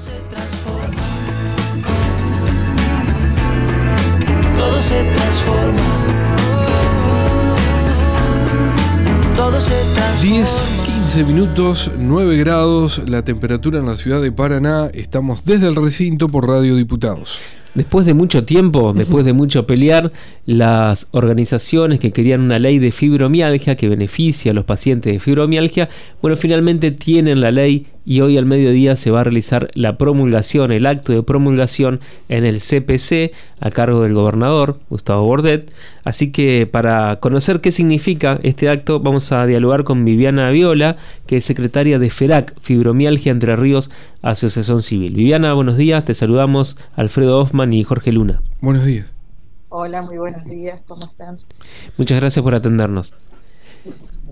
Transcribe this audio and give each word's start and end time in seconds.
se 0.00 0.12
transforma. 0.30 1.02
Todo 4.56 4.80
se 4.80 5.04
transforma. 5.04 5.82
Todo 9.36 9.60
se 9.60 9.74
transforma. 9.94 10.22
10, 10.22 10.82
15 10.86 11.24
minutos, 11.24 11.90
9 11.98 12.36
grados, 12.38 13.02
la 13.08 13.22
temperatura 13.22 13.78
en 13.78 13.86
la 13.86 13.96
ciudad 13.96 14.22
de 14.22 14.32
Paraná. 14.32 14.90
Estamos 14.94 15.44
desde 15.44 15.68
el 15.68 15.76
recinto 15.76 16.28
por 16.28 16.48
Radio 16.48 16.76
Diputados. 16.76 17.38
Después 17.74 18.04
de 18.04 18.14
mucho 18.14 18.44
tiempo, 18.44 18.92
después 18.92 19.24
de 19.24 19.32
mucho 19.32 19.64
pelear, 19.64 20.10
las 20.44 21.06
organizaciones 21.12 22.00
que 22.00 22.10
querían 22.10 22.40
una 22.40 22.58
ley 22.58 22.80
de 22.80 22.90
fibromialgia 22.90 23.76
que 23.76 23.88
beneficie 23.88 24.50
a 24.50 24.54
los 24.54 24.64
pacientes 24.64 25.12
de 25.12 25.20
fibromialgia, 25.20 25.88
bueno, 26.20 26.36
finalmente 26.36 26.90
tienen 26.90 27.40
la 27.40 27.52
ley 27.52 27.86
y 28.04 28.20
hoy 28.20 28.38
al 28.38 28.46
mediodía 28.46 28.96
se 28.96 29.10
va 29.10 29.20
a 29.20 29.24
realizar 29.24 29.70
la 29.74 29.98
promulgación, 29.98 30.72
el 30.72 30.86
acto 30.86 31.12
de 31.12 31.22
promulgación 31.22 32.00
en 32.28 32.44
el 32.44 32.60
CPC 32.60 33.32
a 33.60 33.70
cargo 33.70 34.02
del 34.02 34.14
gobernador 34.14 34.80
Gustavo 34.88 35.24
Bordet. 35.24 35.72
Así 36.04 36.32
que 36.32 36.66
para 36.70 37.20
conocer 37.20 37.60
qué 37.60 37.72
significa 37.72 38.38
este 38.42 38.68
acto 38.68 39.00
vamos 39.00 39.30
a 39.32 39.46
dialogar 39.46 39.84
con 39.84 40.04
Viviana 40.04 40.50
Viola, 40.50 40.96
que 41.26 41.38
es 41.38 41.44
secretaria 41.44 41.98
de 41.98 42.10
FERAC, 42.10 42.58
Fibromialgia 42.60 43.32
Entre 43.32 43.54
Ríos, 43.56 43.90
Asociación 44.22 44.82
Civil. 44.82 45.14
Viviana, 45.14 45.52
buenos 45.52 45.76
días, 45.76 46.04
te 46.04 46.14
saludamos 46.14 46.76
Alfredo 46.94 47.40
Hoffman 47.40 47.72
y 47.72 47.84
Jorge 47.84 48.12
Luna. 48.12 48.42
Buenos 48.60 48.84
días. 48.84 49.06
Hola, 49.68 50.02
muy 50.02 50.18
buenos 50.18 50.44
días, 50.46 50.80
¿cómo 50.86 51.04
están? 51.04 51.36
Muchas 51.96 52.18
gracias 52.18 52.42
por 52.42 52.54
atendernos. 52.56 53.12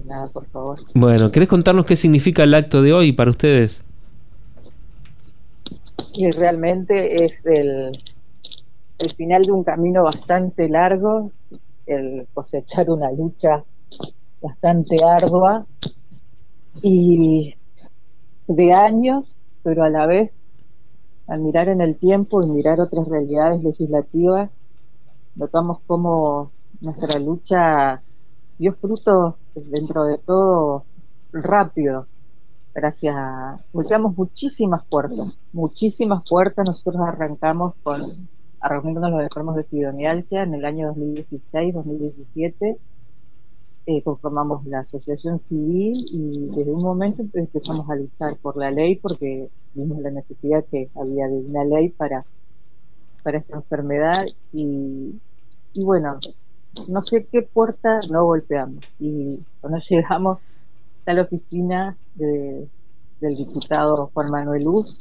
Nada, 0.09 0.27
por 0.29 0.47
favor. 0.47 0.79
Bueno, 0.95 1.31
¿querés 1.31 1.49
contarnos 1.49 1.85
qué 1.85 1.95
significa 1.95 2.43
el 2.43 2.55
acto 2.55 2.81
de 2.81 2.95
hoy 2.95 3.13
para 3.13 3.31
ustedes? 3.31 3.83
Y 6.15 6.31
realmente 6.31 7.23
es 7.23 7.45
el, 7.45 7.93
el 8.99 9.11
final 9.17 9.43
de 9.43 9.53
un 9.53 9.65
camino 9.65 10.03
bastante 10.05 10.71
largo, 10.71 11.31
el 11.85 12.27
cosechar 12.33 12.89
una 12.89 13.13
lucha 13.13 13.63
bastante 14.41 14.97
ardua 15.05 15.67
y 16.83 17.55
de 18.47 18.73
años, 18.73 19.37
pero 19.63 19.85
a 19.85 19.91
la 19.91 20.07
vez, 20.07 20.33
al 21.27 21.41
mirar 21.41 21.69
en 21.69 21.83
el 21.83 21.97
tiempo 21.97 22.43
y 22.43 22.47
mirar 22.47 22.81
otras 22.81 23.07
realidades 23.09 23.63
legislativas, 23.63 24.51
notamos 25.35 25.81
cómo 25.87 26.51
nuestra 26.81 27.21
lucha 27.21 28.01
dio 28.59 28.73
frutos 28.73 29.35
dentro 29.67 30.05
de 30.05 30.19
todo 30.19 30.85
rápido. 31.33 32.07
Gracias 32.75 33.15
a. 33.17 33.57
Golpeamos 33.73 34.17
muchísimas 34.17 34.89
puertas, 34.89 35.41
muchísimas 35.53 36.29
puertas. 36.29 36.69
Nosotros 36.69 37.03
arrancamos 37.07 37.75
con 37.83 38.01
a 38.61 38.69
reunirnos 38.69 39.11
los 39.11 39.23
enfermos 39.23 39.57
de 39.57 39.65
fibromialgia 39.65 40.43
en 40.43 40.55
el 40.55 40.65
año 40.65 40.95
2016-2017. 40.95 42.77
Eh, 43.87 44.03
conformamos 44.03 44.67
la 44.67 44.81
asociación 44.81 45.41
civil 45.41 45.95
y 46.13 46.49
desde 46.55 46.73
un 46.73 46.83
momento 46.83 47.25
empezamos 47.33 47.89
a 47.89 47.97
luchar 47.97 48.37
por 48.37 48.57
la 48.59 48.71
ley 48.71 48.97
porque 48.97 49.49
vimos 49.73 49.99
la 50.01 50.11
necesidad 50.11 50.65
que 50.71 50.91
había 50.95 51.27
de 51.27 51.39
una 51.39 51.65
ley 51.65 51.89
para, 51.89 52.27
para 53.23 53.39
esta 53.39 53.57
enfermedad 53.57 54.27
y, 54.53 55.19
y 55.73 55.85
bueno, 55.85 56.19
no 56.89 57.03
sé 57.05 57.27
qué 57.31 57.43
puerta 57.43 58.01
no 58.11 58.25
golpeamos. 58.25 58.85
Y 58.99 59.39
cuando 59.61 59.79
llegamos 59.89 60.39
a 61.07 61.13
la 61.13 61.23
oficina 61.23 61.97
de- 62.15 62.69
del 63.21 63.35
diputado 63.37 64.11
Juan 64.15 64.31
Manuel 64.31 64.65
Luz, 64.65 65.01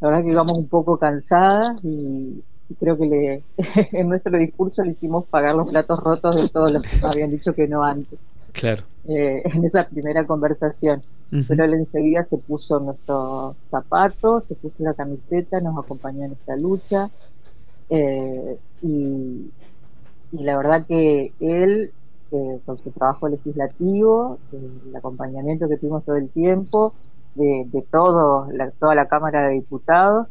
la 0.00 0.08
verdad 0.08 0.24
que 0.24 0.30
íbamos 0.30 0.52
un 0.52 0.68
poco 0.68 0.98
cansadas 0.98 1.84
y, 1.84 2.42
y 2.68 2.74
creo 2.76 2.96
que 2.96 3.06
le, 3.06 3.44
en 3.92 4.08
nuestro 4.08 4.36
discurso 4.38 4.82
le 4.84 4.92
hicimos 4.92 5.26
pagar 5.26 5.54
los 5.54 5.70
platos 5.70 5.98
rotos 6.00 6.36
de 6.36 6.48
todos 6.48 6.72
los 6.72 6.82
que 6.82 6.96
nos 6.96 7.14
habían 7.14 7.30
dicho 7.30 7.54
que 7.54 7.68
no 7.68 7.84
antes, 7.84 8.18
Claro. 8.52 8.84
eh, 9.08 9.42
en 9.44 9.64
esa 9.64 9.86
primera 9.88 10.26
conversación. 10.26 11.02
Pero 11.48 11.64
él 11.64 11.72
enseguida 11.74 12.24
se 12.24 12.36
puso 12.38 12.78
nuestros 12.78 13.56
zapatos, 13.70 14.44
se 14.44 14.54
puso 14.54 14.74
la 14.80 14.92
camiseta, 14.92 15.60
nos 15.60 15.82
acompañó 15.82 16.24
en 16.26 16.32
esta 16.32 16.56
lucha. 16.56 17.08
eh, 17.88 18.58
y, 18.82 19.50
y 20.32 20.42
la 20.42 20.56
verdad 20.56 20.86
que 20.86 21.32
él, 21.40 21.92
eh, 22.30 22.60
con 22.64 22.78
su 22.78 22.90
trabajo 22.90 23.28
legislativo, 23.28 24.38
eh, 24.52 24.70
el 24.88 24.96
acompañamiento 24.96 25.68
que 25.68 25.76
tuvimos 25.76 26.04
todo 26.04 26.16
el 26.16 26.30
tiempo, 26.30 26.94
de, 27.34 27.66
de 27.70 27.82
todo, 27.82 28.50
la, 28.52 28.70
toda 28.72 28.94
la 28.94 29.06
Cámara 29.08 29.48
de 29.48 29.54
Diputados, 29.54 30.26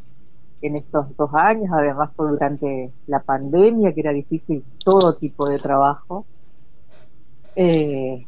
en 0.62 0.76
estos 0.76 1.16
dos 1.18 1.32
años, 1.34 1.70
además 1.72 2.12
durante 2.18 2.92
la 3.08 3.22
pandemia, 3.22 3.94
que 3.94 4.02
era 4.02 4.12
difícil 4.12 4.64
todo 4.84 5.14
tipo 5.14 5.48
de 5.48 5.58
trabajo, 5.58 6.26
eh, 7.56 8.26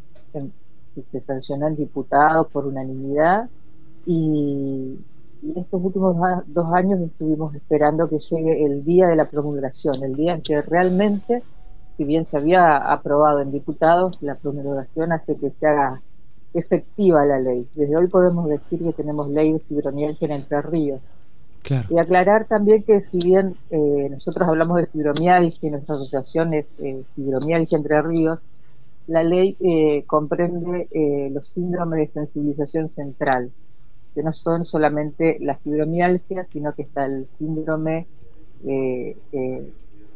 se 1.11 1.21
sancionó 1.21 1.67
el 1.67 1.75
diputado 1.75 2.47
por 2.47 2.65
unanimidad 2.65 3.49
y, 4.05 4.99
y 5.41 5.59
estos 5.59 5.83
últimos 5.83 6.15
dos 6.47 6.73
años 6.73 6.99
estuvimos 7.01 7.53
esperando 7.55 8.09
que 8.09 8.19
llegue 8.19 8.65
el 8.65 8.83
día 8.83 9.07
de 9.07 9.15
la 9.15 9.25
promulgación, 9.25 9.95
el 10.03 10.15
día 10.15 10.35
en 10.35 10.41
que 10.41 10.61
realmente, 10.61 11.43
si 11.97 12.03
bien 12.03 12.25
se 12.25 12.37
había 12.37 12.77
aprobado 12.77 13.39
en 13.39 13.51
diputados, 13.51 14.21
la 14.21 14.35
promulgación 14.35 15.11
hace 15.11 15.39
que 15.39 15.51
se 15.51 15.67
haga 15.67 16.01
efectiva 16.53 17.25
la 17.25 17.39
ley. 17.39 17.67
Desde 17.75 17.95
hoy 17.95 18.07
podemos 18.07 18.47
decir 18.47 18.83
que 18.83 18.93
tenemos 18.93 19.29
ley 19.29 19.53
de 19.53 19.59
fibromialgia 19.59 20.25
en 20.27 20.31
Entre 20.33 20.61
Ríos. 20.61 21.01
Claro. 21.63 21.87
Y 21.89 21.97
aclarar 21.97 22.45
también 22.45 22.83
que 22.83 22.99
si 22.99 23.19
bien 23.19 23.55
eh, 23.69 24.07
nosotros 24.11 24.47
hablamos 24.47 24.77
de 24.77 24.87
fibromialgia 24.87 25.67
y 25.67 25.71
nuestra 25.71 25.95
asociación 25.95 26.53
es 26.53 26.65
eh, 26.79 27.03
Fibromialgia 27.15 27.77
Entre 27.77 28.01
Ríos, 28.01 28.39
la 29.07 29.23
ley 29.23 29.57
eh, 29.59 30.03
comprende 30.07 30.87
eh, 30.91 31.29
los 31.31 31.47
síndromes 31.47 31.99
de 31.99 32.07
sensibilización 32.07 32.87
central, 32.87 33.51
que 34.15 34.23
no 34.23 34.33
son 34.33 34.63
solamente 34.63 35.37
la 35.41 35.55
fibromialgia, 35.55 36.45
sino 36.45 36.73
que 36.73 36.83
está 36.83 37.05
el 37.05 37.27
síndrome 37.37 38.07
eh, 38.65 39.17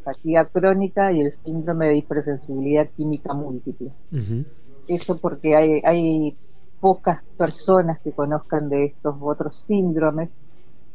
fatiga 0.07 0.45
crónica 0.45 1.11
y 1.11 1.19
el 1.19 1.31
síndrome 1.33 1.87
de 1.89 1.97
hipersensibilidad 1.97 2.87
química 2.95 3.33
múltiple. 3.33 3.91
Eso 4.87 5.17
porque 5.17 5.55
hay, 5.55 5.81
hay 5.83 6.37
pocas 6.79 7.21
personas 7.37 7.99
que 7.99 8.13
conozcan 8.13 8.69
de 8.69 8.85
estos 8.85 9.15
otros 9.19 9.57
síndromes 9.57 10.29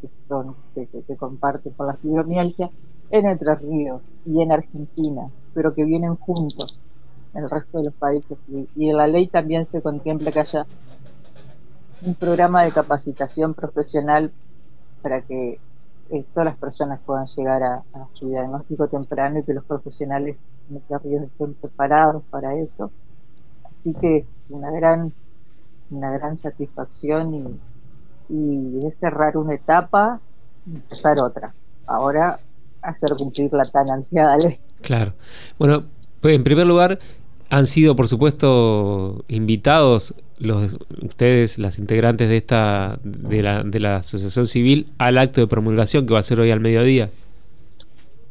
que, 0.01 0.09
son, 0.28 0.55
que, 0.75 0.87
que- 0.87 1.03
que 1.03 1.17
comparten 1.17 1.72
con 1.75 1.89
la 1.89 1.95
fibromialgia 1.95 2.71
en 3.11 3.27
Entre 3.27 3.55
Ríos 3.56 4.01
y 4.25 4.41
en 4.41 4.51
Argentina, 4.53 5.28
pero 5.53 5.75
que 5.75 5.84
vienen 5.84 6.17
juntos 6.17 6.81
en 7.34 7.45
el 7.45 7.51
resto 7.51 7.78
de 7.78 7.84
los 7.84 7.95
países. 7.95 8.39
Y, 8.49 8.67
y 8.77 8.89
en 8.91 8.97
la 8.97 9.06
ley 9.09 9.27
también 9.27 9.67
se 9.71 9.83
contempla 9.83 10.33
que 10.33 10.41
haya 10.41 10.65
un 12.06 12.15
programa 12.15 12.62
de 12.65 12.72
capacitación 12.72 13.53
profesional 13.53 14.33
para 15.03 15.21
que 15.21 15.61
eh, 16.12 16.25
todas 16.33 16.45
las 16.45 16.56
personas 16.56 17.00
puedan 17.05 17.27
llegar 17.27 17.62
a, 17.62 17.75
a 17.95 18.09
su 18.12 18.28
diagnóstico 18.28 18.87
temprano 18.87 19.41
y 19.41 19.43
que 19.45 19.55
los 19.55 19.65
profesionales 19.65 20.37
Ríos 21.03 21.25
estén 21.25 21.55
preparados 21.55 22.23
para 22.31 22.55
eso. 22.55 22.91
Así 23.65 23.95
que 23.95 24.19
es 24.19 24.27
una 24.49 24.71
gran, 24.71 25.12
una 25.91 26.11
gran 26.12 26.39
satisfacción 26.39 27.34
y, 27.34 27.61
y 28.28 28.87
es 28.87 28.97
cerrar 28.99 29.37
una 29.37 29.55
etapa 29.55 30.21
y 30.67 30.77
empezar 30.77 31.19
otra. 31.21 31.55
Ahora 31.87 32.39
hacer 32.81 33.11
cumplir 33.17 33.53
la 33.53 33.65
tan 33.65 33.91
ansiada 33.91 34.37
ley. 34.37 34.59
Claro. 34.81 35.15
Bueno, 35.59 35.84
pues 36.21 36.37
en 36.37 36.45
primer 36.45 36.67
lugar, 36.67 36.99
han 37.53 37.67
sido, 37.67 37.95
por 37.95 38.09
supuesto, 38.09 39.27
invitados 39.29 40.15
los, 40.39 40.79
ustedes, 41.03 41.59
las 41.59 41.79
integrantes 41.79 42.31
de 42.31 42.39
esta 42.39 42.99
de 43.05 43.43
la, 43.43 43.63
de 43.63 43.79
la 43.79 43.97
Asociación 43.97 44.47
Civil, 44.47 44.91
al 44.97 45.19
acto 45.19 45.43
de 45.43 45.47
promulgación 45.47 46.07
que 46.07 46.15
va 46.15 46.21
a 46.21 46.22
ser 46.22 46.41
hoy 46.41 46.51
al 46.51 46.60
mediodía. 46.60 47.10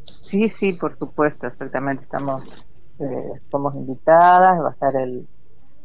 Sí, 0.05 0.49
sí, 0.49 0.73
por 0.73 0.97
supuesto, 0.97 1.45
exactamente. 1.45 2.03
Estamos, 2.03 2.65
eh, 2.97 3.39
somos 3.51 3.75
invitadas, 3.75 4.59
va 4.59 4.69
a 4.69 4.71
estar 4.71 4.95
el, 4.95 5.27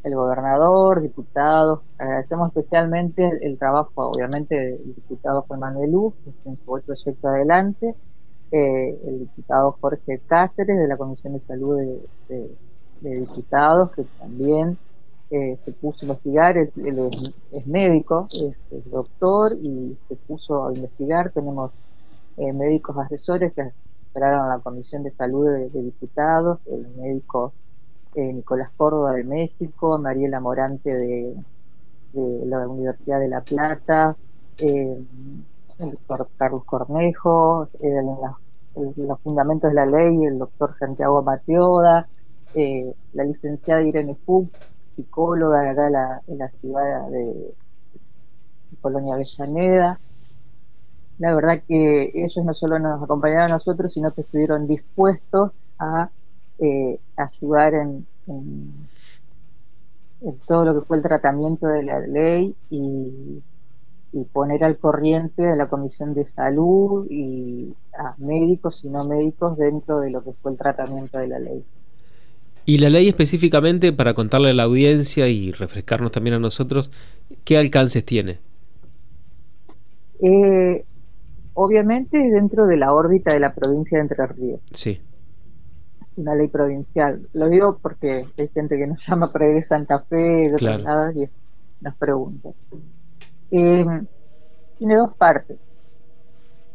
el 0.02 0.14
gobernador, 0.14 1.02
diputados. 1.02 1.80
Agradecemos 1.98 2.48
especialmente 2.48 3.38
el, 3.42 3.58
trabajo, 3.58 3.90
obviamente, 3.96 4.54
del 4.54 4.94
diputado 4.94 5.42
Juan 5.42 5.60
Manuel 5.60 5.92
Luz, 5.92 6.14
que 6.24 6.32
llevó 6.42 6.78
el 6.78 6.84
proyecto 6.84 7.28
adelante, 7.28 7.94
eh, 8.50 8.98
el 9.06 9.18
diputado 9.18 9.76
Jorge 9.78 10.22
Cáceres, 10.26 10.78
de 10.78 10.88
la 10.88 10.96
Comisión 10.96 11.34
de 11.34 11.40
Salud 11.40 11.76
de- 12.28 12.56
de 13.00 13.20
Diputados, 13.20 13.94
que 13.94 14.04
también 14.18 14.78
eh, 15.30 15.56
se 15.64 15.72
puso 15.72 15.98
a 16.02 16.04
investigar, 16.04 16.56
él, 16.56 16.70
es, 17.52 17.66
médico, 17.66 18.28
es, 18.30 18.56
es 18.70 18.90
doctor 18.90 19.52
y 19.60 19.96
se 20.08 20.16
puso 20.16 20.66
a 20.66 20.72
investigar. 20.72 21.32
Tenemos 21.32 21.72
eh, 22.36 22.52
médicos 22.52 22.96
asesores 22.98 23.52
que 23.52 23.72
integraron 24.06 24.48
la 24.48 24.58
Comisión 24.60 25.02
de 25.02 25.10
Salud 25.10 25.46
de, 25.46 25.82
Diputados, 25.82 26.60
el 26.66 26.86
médico 26.96 27.52
eh, 28.14 28.32
Nicolás 28.32 28.70
Córdoba 28.76 29.12
de 29.14 29.24
México, 29.24 29.98
Mariela 29.98 30.40
Morante 30.40 30.94
de, 30.94 31.34
de 32.12 32.46
la 32.46 32.68
Universidad 32.68 33.18
de 33.18 33.28
La 33.28 33.40
Plata, 33.40 34.16
el 34.58 35.06
doctor 35.78 36.28
Carlos 36.36 36.64
Cornejo, 36.64 37.68
los 38.96 39.20
fundamentos 39.20 39.70
de 39.70 39.74
la 39.74 39.86
ley, 39.86 40.24
el 40.24 40.38
doctor 40.38 40.74
Santiago 40.74 41.22
Mateoda, 41.22 42.08
eh, 42.54 42.94
la 43.12 43.24
licenciada 43.24 43.82
Irene 43.82 44.16
Fug, 44.24 44.50
psicóloga 44.90 45.60
de 45.62 45.68
acá 45.70 45.90
la, 45.90 46.22
de 46.26 46.36
la 46.36 46.50
ciudad 46.50 47.08
de, 47.10 47.56
de 48.70 48.76
Colonia 48.80 49.14
Avellaneda. 49.14 50.00
La 51.18 51.34
verdad 51.34 51.62
que 51.66 52.10
ellos 52.14 52.44
no 52.44 52.54
solo 52.54 52.78
nos 52.78 53.02
acompañaron 53.02 53.50
a 53.52 53.54
nosotros, 53.54 53.92
sino 53.92 54.12
que 54.14 54.22
estuvieron 54.22 54.66
dispuestos 54.66 55.52
a 55.78 56.10
eh, 56.58 57.00
ayudar 57.16 57.74
en, 57.74 58.08
en- 58.26 58.90
en 60.20 60.38
todo 60.40 60.64
lo 60.64 60.74
que 60.80 60.86
fue 60.86 60.96
el 60.98 61.02
tratamiento 61.02 61.68
de 61.68 61.82
la 61.82 62.00
ley 62.00 62.56
y, 62.70 63.44
y 64.12 64.24
poner 64.26 64.64
al 64.64 64.78
corriente 64.78 65.42
de 65.42 65.56
la 65.56 65.68
Comisión 65.68 66.14
de 66.14 66.24
Salud 66.26 67.06
y 67.10 67.76
a 67.98 68.14
médicos 68.18 68.84
y 68.84 68.90
no 68.90 69.04
médicos 69.06 69.56
dentro 69.58 70.00
de 70.00 70.10
lo 70.10 70.24
que 70.24 70.34
fue 70.34 70.52
el 70.52 70.58
tratamiento 70.58 71.18
de 71.18 71.28
la 71.28 71.38
ley. 71.40 71.66
Y 72.66 72.78
la 72.78 72.90
ley 72.90 73.08
específicamente, 73.08 73.92
para 73.92 74.12
contarle 74.14 74.50
a 74.50 74.54
la 74.54 74.64
audiencia 74.64 75.28
y 75.28 75.52
refrescarnos 75.52 76.10
también 76.10 76.34
a 76.34 76.38
nosotros, 76.40 76.90
¿qué 77.44 77.58
alcances 77.58 78.04
tiene? 78.04 78.40
Eh, 80.20 80.84
obviamente 81.54 82.18
dentro 82.18 82.66
de 82.66 82.76
la 82.76 82.92
órbita 82.92 83.32
de 83.34 83.40
la 83.40 83.54
provincia 83.54 83.98
de 83.98 84.02
Entre 84.02 84.26
Ríos. 84.26 84.60
Sí, 84.72 85.00
Es 86.00 86.18
una 86.18 86.34
ley 86.34 86.48
provincial. 86.48 87.28
Lo 87.34 87.48
digo 87.48 87.78
porque 87.80 88.24
hay 88.36 88.48
gente 88.48 88.76
que 88.78 88.86
nos 88.86 89.06
llama 89.06 89.30
para 89.30 89.48
ir 89.48 89.54
de 89.54 89.62
Santa 89.62 90.00
Fe, 90.00 90.16
de 90.50 90.56
Claro. 90.56 90.82
lados, 90.84 91.16
y 91.16 91.28
nos 91.84 91.96
pregunta. 91.96 92.50
Eh, 93.50 93.84
tiene 94.78 94.96
dos 94.96 95.14
partes. 95.16 95.58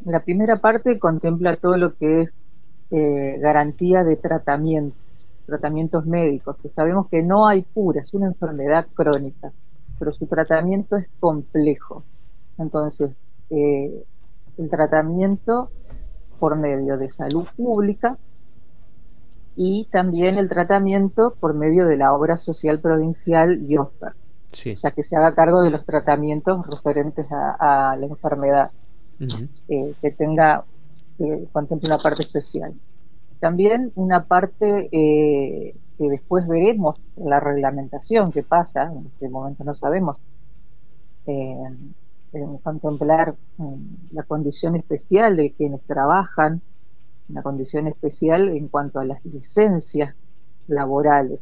La 0.05 0.23
primera 0.23 0.57
parte 0.61 0.99
contempla 0.99 1.57
todo 1.57 1.77
lo 1.77 1.95
que 1.95 2.21
es 2.21 2.33
eh, 2.91 3.37
garantía 3.39 4.03
de 4.03 4.15
tratamientos, 4.15 5.00
tratamientos 5.51 6.05
médicos, 6.05 6.55
que 6.61 6.69
sabemos 6.69 7.07
que 7.09 7.21
no 7.21 7.47
hay 7.47 7.63
cura, 7.63 8.01
es 8.01 8.13
una 8.13 8.27
enfermedad 8.27 8.87
crónica, 8.93 9.51
pero 9.99 10.13
su 10.13 10.25
tratamiento 10.25 10.95
es 10.95 11.07
complejo. 11.19 12.03
Entonces, 12.57 13.11
eh, 13.49 14.03
el 14.57 14.69
tratamiento 14.69 15.69
por 16.39 16.55
medio 16.57 16.97
de 16.97 17.09
salud 17.09 17.45
pública 17.55 18.17
y 19.55 19.87
también 19.91 20.37
el 20.37 20.47
tratamiento 20.47 21.35
por 21.39 21.53
medio 21.53 21.85
de 21.85 21.97
la 21.97 22.13
obra 22.13 22.37
social 22.37 22.79
provincial 22.79 23.61
IOSPER, 23.67 24.13
sí. 24.51 24.71
o 24.71 24.77
sea, 24.77 24.91
que 24.91 25.03
se 25.03 25.15
haga 25.15 25.35
cargo 25.35 25.61
de 25.61 25.69
los 25.69 25.85
tratamientos 25.85 26.65
referentes 26.67 27.27
a, 27.31 27.91
a 27.91 27.95
la 27.97 28.05
enfermedad 28.05 28.71
eh, 29.67 29.93
que 30.01 30.11
tenga, 30.11 30.63
que 31.17 31.47
contemple 31.51 31.89
una 31.89 31.97
parte 31.97 32.23
especial. 32.23 32.73
También 33.41 33.91
una 33.95 34.25
parte 34.25 34.87
eh, 34.91 35.75
que 35.97 36.09
después 36.09 36.47
veremos 36.47 36.97
la 37.15 37.39
reglamentación 37.39 38.31
que 38.31 38.43
pasa, 38.43 38.83
en 38.83 39.07
este 39.07 39.29
momento 39.29 39.63
no 39.63 39.73
sabemos, 39.73 40.19
eh, 41.25 41.57
contemplar 42.63 43.33
mm, 43.57 43.75
la 44.11 44.21
condición 44.23 44.75
especial 44.75 45.37
de 45.37 45.53
quienes 45.53 45.81
trabajan, 45.87 46.61
una 47.29 47.41
condición 47.41 47.87
especial 47.87 48.47
en 48.49 48.67
cuanto 48.67 48.99
a 48.99 49.05
las 49.05 49.25
licencias 49.25 50.15
laborales 50.67 51.39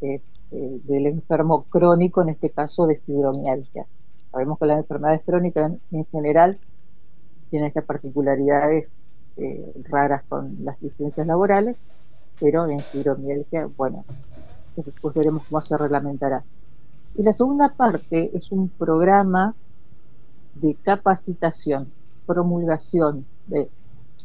eh, 0.00 0.22
del 0.50 1.06
enfermo 1.06 1.64
crónico, 1.64 2.22
en 2.22 2.30
este 2.30 2.48
caso 2.48 2.86
de 2.86 2.96
fibromialgia. 2.96 3.84
Sabemos 4.30 4.58
que 4.58 4.66
las 4.66 4.78
enfermedades 4.78 5.20
crónicas 5.26 5.70
en, 5.70 5.98
en 5.98 6.06
general 6.06 6.58
tienen 7.50 7.68
estas 7.68 7.84
particularidades 7.84 8.90
eh, 9.36 9.72
raras 9.88 10.22
con 10.28 10.56
las 10.64 10.80
licencias 10.82 11.26
laborales, 11.26 11.76
pero 12.40 12.66
en 12.66 12.80
fibromialgia, 12.80 13.68
bueno, 13.76 14.04
después 14.76 15.14
veremos 15.14 15.44
cómo 15.48 15.60
se 15.60 15.76
reglamentará. 15.76 16.44
Y 17.14 17.22
la 17.22 17.32
segunda 17.32 17.74
parte 17.76 18.30
es 18.34 18.50
un 18.52 18.68
programa 18.68 19.54
de 20.54 20.74
capacitación, 20.82 21.88
promulgación, 22.26 23.26
de 23.46 23.68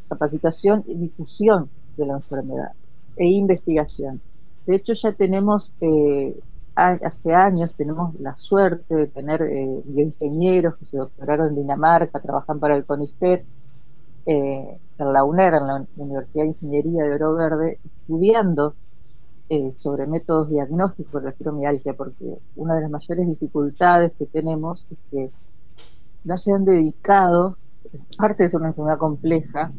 capacitación 0.07 0.83
y 0.87 0.95
difusión 0.95 1.69
de 1.97 2.05
la 2.05 2.13
enfermedad 2.13 2.71
e 3.17 3.27
investigación. 3.27 4.21
De 4.65 4.75
hecho, 4.75 4.93
ya 4.93 5.11
tenemos, 5.13 5.73
eh, 5.81 6.37
hace 6.75 7.33
años, 7.33 7.75
tenemos 7.75 8.19
la 8.19 8.35
suerte 8.35 8.93
de 8.93 9.07
tener 9.07 9.41
eh, 9.41 9.81
bioingenieros 9.85 10.77
que 10.77 10.85
se 10.85 10.97
doctoraron 10.97 11.49
en 11.49 11.55
Dinamarca, 11.55 12.19
trabajan 12.19 12.59
para 12.59 12.75
el 12.75 12.85
CONICET, 12.85 13.45
eh, 14.27 14.77
en 14.97 15.13
la 15.13 15.23
UNER, 15.23 15.53
en 15.53 15.67
la 15.67 15.85
Universidad 15.95 16.43
de 16.43 16.49
Ingeniería 16.49 17.03
de 17.05 17.15
Oro 17.15 17.35
Verde, 17.35 17.79
estudiando 17.83 18.75
eh, 19.49 19.71
sobre 19.77 20.05
métodos 20.05 20.49
diagnósticos 20.49 21.21
de 21.23 21.29
la 21.29 21.33
fibromialgia, 21.33 21.93
porque 21.93 22.37
una 22.57 22.75
de 22.75 22.81
las 22.81 22.91
mayores 22.91 23.25
dificultades 23.25 24.11
que 24.19 24.25
tenemos 24.25 24.85
es 24.91 24.97
que 25.09 25.31
no 26.25 26.37
se 26.37 26.51
han 26.51 26.65
dedicado, 26.65 27.55
parte 28.17 28.49
de 28.49 28.57
una 28.57 28.67
enfermedad 28.67 28.97
compleja, 28.97 29.71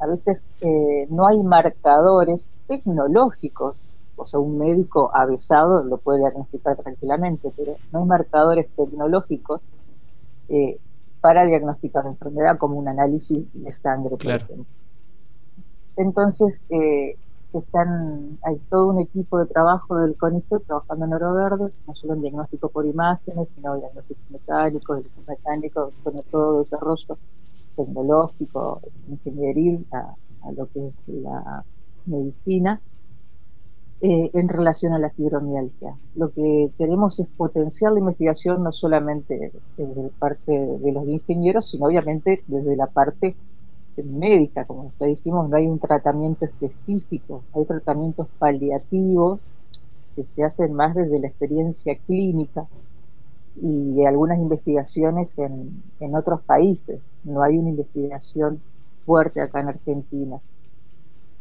a 0.00 0.06
veces 0.08 0.42
eh, 0.62 1.06
no 1.08 1.28
hay 1.28 1.38
marcadores 1.38 2.50
tecnológicos, 2.66 3.76
o 4.16 4.26
sea, 4.26 4.40
un 4.40 4.58
médico 4.58 5.10
avesado 5.14 5.84
lo 5.84 5.98
puede 5.98 6.18
diagnosticar 6.18 6.76
tranquilamente, 6.76 7.52
pero 7.56 7.76
no 7.92 8.00
hay 8.00 8.04
marcadores 8.06 8.66
tecnológicos 8.74 9.60
eh, 10.48 10.80
para 11.20 11.44
diagnosticar 11.44 12.04
la 12.04 12.10
enfermedad 12.10 12.58
como 12.58 12.76
un 12.76 12.88
análisis 12.88 13.44
de 13.52 13.72
sangre, 13.72 14.16
por 14.16 14.26
ejemplo. 14.26 14.64
Entonces, 15.96 16.60
eh, 16.70 17.16
están, 17.52 18.38
hay 18.42 18.56
todo 18.70 18.88
un 18.88 19.00
equipo 19.00 19.38
de 19.38 19.46
trabajo 19.46 19.96
del 19.96 20.16
CONICET 20.16 20.64
trabajando 20.66 21.04
en 21.04 21.12
Oro 21.14 21.34
Verde, 21.34 21.72
no 21.86 21.94
solo 21.94 22.14
en 22.14 22.22
diagnóstico 22.22 22.68
por 22.68 22.86
imágenes, 22.86 23.52
sino 23.54 23.76
diagnósticos 23.76 24.30
mecánicos, 24.30 25.02
mecánicos, 25.26 25.94
con 26.02 26.20
todo 26.30 26.60
desarrollo 26.60 27.18
tecnológico, 27.76 28.80
ingenieril, 29.08 29.86
a, 29.92 30.14
a 30.42 30.52
lo 30.52 30.66
que 30.68 30.88
es 30.88 30.94
la 31.08 31.64
medicina, 32.06 32.80
eh, 34.02 34.30
en 34.32 34.48
relación 34.48 34.94
a 34.94 34.98
la 34.98 35.10
fibromialgia. 35.10 35.94
Lo 36.14 36.32
que 36.32 36.70
queremos 36.78 37.20
es 37.20 37.26
potenciar 37.36 37.92
la 37.92 37.98
investigación 37.98 38.62
no 38.62 38.72
solamente 38.72 39.52
desde 39.76 40.08
parte 40.18 40.52
de 40.52 40.92
los 40.92 41.06
ingenieros, 41.06 41.68
sino 41.68 41.86
obviamente 41.86 42.42
desde 42.46 42.76
la 42.76 42.86
parte 42.86 43.36
médica, 44.02 44.64
como 44.64 44.92
ya 44.98 45.06
dijimos, 45.06 45.50
no 45.50 45.56
hay 45.56 45.66
un 45.66 45.78
tratamiento 45.78 46.46
específico, 46.46 47.44
hay 47.52 47.66
tratamientos 47.66 48.28
paliativos 48.38 49.42
que 50.16 50.24
se 50.24 50.44
hacen 50.44 50.72
más 50.72 50.94
desde 50.94 51.20
la 51.20 51.28
experiencia 51.28 51.94
clínica 52.06 52.66
y 53.60 54.02
algunas 54.06 54.38
investigaciones 54.38 55.36
en 55.38 56.14
otros 56.14 56.40
países. 56.42 57.00
No 57.24 57.42
hay 57.42 57.58
una 57.58 57.68
investigación 57.68 58.62
fuerte 59.04 59.40
acá 59.42 59.60
en 59.60 59.68
Argentina. 59.68 60.40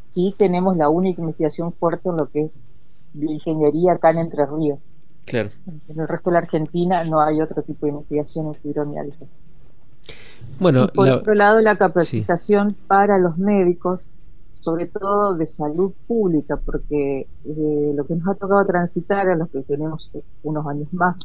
Sí 0.09 0.33
tenemos 0.37 0.75
la 0.77 0.89
única 0.89 1.21
investigación 1.21 1.73
fuerte 1.73 2.09
en 2.09 2.17
lo 2.17 2.27
que 2.29 2.41
es 2.45 2.51
bioingeniería 3.13 3.93
acá 3.93 4.11
en 4.11 4.19
Entre 4.19 4.45
Ríos. 4.45 4.79
Claro. 5.25 5.49
En 5.87 5.99
el 5.99 6.07
resto 6.07 6.29
de 6.29 6.33
la 6.33 6.39
Argentina 6.39 7.03
no 7.03 7.21
hay 7.21 7.41
otro 7.41 7.61
tipo 7.61 7.85
de 7.85 7.91
investigación 7.91 8.47
en 8.47 8.55
fibromialgia. 8.55 9.27
Bueno, 10.59 10.85
Y 10.85 10.87
por 10.95 11.07
la- 11.07 11.15
otro 11.17 11.33
lado, 11.35 11.59
la 11.61 11.77
capacitación 11.77 12.75
para 12.87 13.17
los 13.19 13.37
médicos, 13.37 14.09
sobre 14.55 14.87
todo 14.87 15.35
de 15.35 15.47
salud 15.47 15.93
pública, 16.07 16.57
porque 16.57 17.27
eh, 17.45 17.91
lo 17.95 18.05
que 18.05 18.15
nos 18.15 18.27
ha 18.27 18.35
tocado 18.35 18.65
transitar 18.65 19.29
a 19.29 19.35
los 19.35 19.49
que 19.49 19.61
tenemos 19.61 20.11
unos 20.43 20.65
años 20.67 20.91
más, 20.91 21.17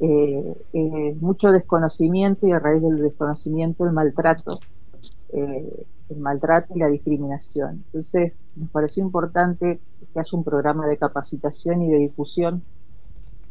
eh, 0.00 0.54
eh, 0.72 1.16
mucho 1.20 1.50
desconocimiento 1.52 2.46
y 2.46 2.52
a 2.52 2.58
raíz 2.58 2.80
del 2.82 2.98
desconocimiento 3.02 3.84
el 3.84 3.92
maltrato, 3.92 4.58
eh, 5.32 5.86
el 6.08 6.16
maltrato 6.18 6.74
y 6.74 6.78
la 6.80 6.88
discriminación. 6.88 7.84
Entonces, 7.86 8.38
nos 8.56 8.70
pareció 8.70 9.04
importante 9.04 9.80
que 10.12 10.20
haya 10.20 10.36
un 10.36 10.44
programa 10.44 10.86
de 10.86 10.96
capacitación 10.96 11.82
y 11.82 11.90
de 11.90 11.98
difusión, 11.98 12.62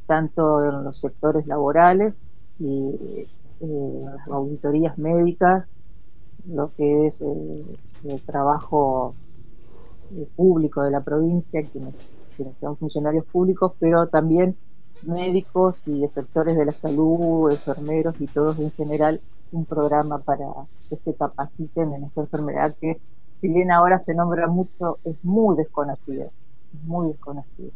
tanto 0.07 0.63
en 0.63 0.83
los 0.83 0.99
sectores 0.99 1.45
laborales 1.47 2.19
y 2.59 3.27
eh, 3.61 4.01
las 4.03 4.27
auditorías 4.27 4.97
médicas, 4.97 5.67
lo 6.47 6.73
que 6.75 7.07
es 7.07 7.21
el, 7.21 7.77
el 8.03 8.21
trabajo 8.21 9.13
eh, 10.15 10.27
público 10.35 10.81
de 10.81 10.91
la 10.91 11.01
provincia, 11.01 11.63
quienes, 11.71 11.93
quienes 12.35 12.57
son 12.59 12.77
funcionarios 12.77 13.25
públicos, 13.25 13.73
pero 13.79 14.07
también 14.07 14.55
médicos 15.05 15.83
y 15.85 16.05
sectores 16.13 16.57
de 16.57 16.65
la 16.65 16.71
salud, 16.71 17.51
enfermeros 17.51 18.19
y 18.19 18.27
todos 18.27 18.59
en 18.59 18.71
general, 18.71 19.21
un 19.51 19.65
programa 19.65 20.19
para 20.19 20.45
que 20.89 20.97
se 21.03 21.13
capaciten 21.15 21.93
en 21.93 22.03
esta 22.05 22.21
enfermedad 22.21 22.75
que, 22.79 22.99
si 23.41 23.47
bien 23.47 23.71
ahora 23.71 23.99
se 23.99 24.13
nombra 24.13 24.47
mucho, 24.47 24.99
es 25.03 25.15
muy 25.23 25.55
desconocida, 25.57 26.25
es 26.25 26.83
muy 26.83 27.09
desconocida. 27.09 27.71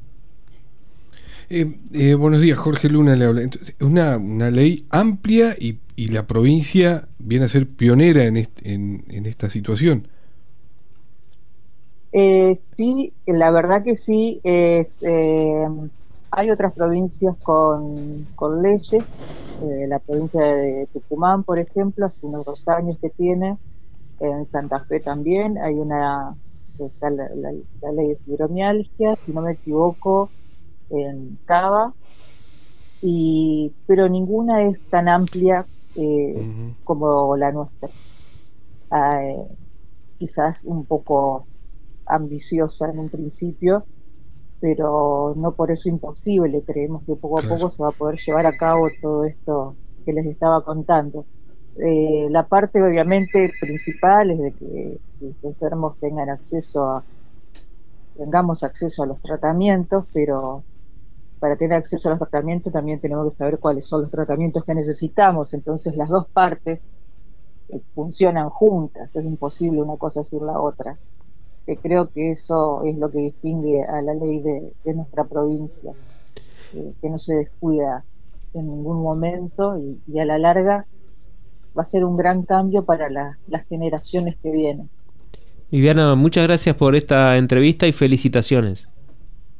Eh, 1.49 1.77
eh, 1.93 2.15
buenos 2.15 2.41
días, 2.41 2.57
Jorge 2.57 2.89
Luna 2.89 3.15
le 3.15 3.25
habla. 3.25 3.41
Entonces, 3.41 3.75
es 3.77 3.85
una, 3.85 4.17
una 4.17 4.49
ley 4.49 4.85
amplia 4.89 5.55
y, 5.59 5.79
y 5.95 6.07
la 6.07 6.25
provincia 6.25 7.07
viene 7.19 7.45
a 7.45 7.49
ser 7.49 7.67
pionera 7.67 8.23
en, 8.23 8.37
en, 8.37 9.03
en 9.09 9.25
esta 9.25 9.49
situación. 9.49 10.07
Eh, 12.13 12.59
sí, 12.77 13.11
la 13.25 13.51
verdad 13.51 13.83
que 13.83 13.95
sí. 13.95 14.39
Es, 14.43 14.99
eh, 15.01 15.67
hay 16.31 16.49
otras 16.49 16.73
provincias 16.73 17.35
con, 17.43 18.25
con 18.35 18.61
leyes. 18.61 19.03
Eh, 19.63 19.87
la 19.87 19.99
provincia 19.99 20.43
de 20.43 20.89
Tucumán, 20.91 21.45
por 21.45 21.57
ejemplo, 21.57 22.05
hace 22.05 22.25
unos 22.25 22.45
dos 22.45 22.67
años 22.67 22.97
que 23.01 23.09
tiene. 23.09 23.57
En 24.19 24.45
Santa 24.45 24.83
Fe 24.85 24.99
también 24.99 25.57
hay 25.57 25.75
una 25.75 26.35
está 26.77 27.09
la, 27.09 27.29
ley 27.29 28.07
de 28.09 28.19
fibromialgia, 28.25 29.15
si 29.15 29.31
no 29.31 29.41
me 29.41 29.53
equivoco, 29.53 30.29
en 30.89 31.39
Cava. 31.45 31.93
Y, 33.01 33.73
pero 33.85 34.09
ninguna 34.09 34.67
es 34.67 34.81
tan 34.89 35.07
amplia 35.07 35.65
como 36.83 37.37
la 37.37 37.51
nuestra. 37.51 37.89
Ah, 38.89 39.11
quizás 40.17 40.65
un 40.65 40.85
poco 40.85 41.47
ambiciosa 42.05 42.89
en 42.89 42.99
un 42.99 43.09
principio, 43.09 43.85
pero 44.63 45.33
no 45.35 45.51
por 45.51 45.71
eso 45.71 45.89
imposible. 45.89 46.63
Creemos 46.65 47.03
que 47.03 47.17
poco 47.17 47.37
a 47.37 47.41
poco 47.41 47.69
se 47.69 47.83
va 47.83 47.89
a 47.89 47.91
poder 47.91 48.17
llevar 48.17 48.47
a 48.47 48.55
cabo 48.55 48.87
todo 49.01 49.25
esto 49.25 49.75
que 50.05 50.13
les 50.13 50.25
estaba 50.25 50.63
contando. 50.63 51.25
Eh, 51.75 52.27
la 52.29 52.47
parte 52.47 52.81
obviamente 52.81 53.51
principal 53.59 54.31
es 54.31 54.39
de 54.39 54.51
que 54.53 54.97
los 55.19 55.35
enfermos 55.43 55.97
tengan 55.99 56.29
acceso 56.29 56.85
a 56.85 57.03
tengamos 58.15 58.63
acceso 58.63 59.03
a 59.03 59.05
los 59.05 59.21
tratamientos, 59.21 60.05
pero 60.13 60.63
para 61.39 61.57
tener 61.57 61.79
acceso 61.79 62.07
a 62.07 62.11
los 62.11 62.19
tratamientos 62.19 62.71
también 62.71 63.01
tenemos 63.01 63.25
que 63.25 63.37
saber 63.37 63.59
cuáles 63.59 63.85
son 63.85 64.03
los 64.03 64.11
tratamientos 64.11 64.63
que 64.63 64.75
necesitamos. 64.75 65.53
Entonces 65.53 65.97
las 65.97 66.07
dos 66.07 66.25
partes 66.27 66.79
eh, 67.67 67.81
funcionan 67.93 68.49
juntas, 68.49 69.13
es 69.13 69.25
imposible 69.25 69.81
una 69.81 69.97
cosa 69.97 70.23
sin 70.23 70.45
la 70.45 70.57
otra 70.57 70.95
que 71.65 71.77
creo 71.77 72.09
que 72.09 72.31
eso 72.31 72.83
es 72.83 72.97
lo 72.97 73.09
que 73.09 73.19
distingue 73.19 73.83
a 73.83 74.01
la 74.01 74.13
ley 74.13 74.41
de, 74.41 74.93
nuestra 74.93 75.23
provincia, 75.23 75.91
que 77.01 77.09
no 77.09 77.19
se 77.19 77.35
descuida 77.35 78.03
en 78.53 78.67
ningún 78.67 79.01
momento 79.01 79.77
y, 79.77 80.19
a 80.19 80.25
la 80.25 80.37
larga 80.37 80.85
va 81.77 81.81
a 81.81 81.85
ser 81.85 82.05
un 82.05 82.17
gran 82.17 82.43
cambio 82.43 82.85
para 82.85 83.09
las 83.09 83.67
generaciones 83.67 84.37
que 84.41 84.51
vienen. 84.51 84.89
Viviana, 85.71 86.13
muchas 86.13 86.43
gracias 86.45 86.75
por 86.75 86.95
esta 86.95 87.35
entrevista 87.37 87.87
y 87.87 87.93
felicitaciones. 87.93 88.87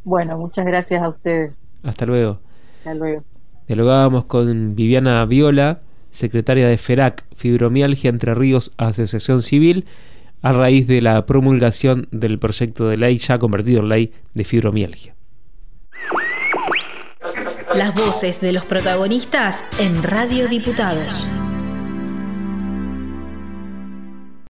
Bueno, 0.03 0.37
muchas 0.37 0.63
gracias 0.65 1.01
a 1.01 1.09
ustedes. 1.09 1.57
Hasta 1.81 2.05
luego. 2.05 2.39
Hasta 2.79 2.93
luego. 2.93 3.23
Dialogábamos 3.67 4.25
con 4.25 4.75
Viviana 4.75 5.25
Viola, 5.25 5.79
secretaria 6.11 6.67
de 6.67 6.77
FERAC, 6.77 7.25
Fibromialgia 7.35 8.11
Entre 8.11 8.35
Ríos, 8.35 8.73
Asociación 8.77 9.41
Civil, 9.41 9.85
a 10.43 10.51
raíz 10.51 10.85
de 10.87 11.01
la 11.01 11.25
promulgación 11.25 12.07
del 12.11 12.37
proyecto 12.37 12.87
de 12.87 12.97
ley 12.97 13.17
ya 13.17 13.39
convertido 13.39 13.81
en 13.81 13.89
ley 13.89 14.13
de 14.33 14.43
fibromialgia. 14.43 15.15
Las 17.73 17.95
voces 17.95 18.39
de 18.39 18.51
los 18.51 18.65
protagonistas 18.65 19.63
en 19.79 20.03
Radio 20.03 20.47
Diputados. 20.47 21.42